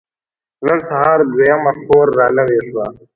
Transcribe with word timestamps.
نن 0.67 0.79
سهار 0.89 1.19
دويمه 1.31 1.71
خور 1.83 2.07
را 2.17 2.27
نوې 2.37 2.59
شوه. 2.67 2.85